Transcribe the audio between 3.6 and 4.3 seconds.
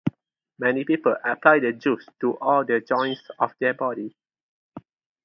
body.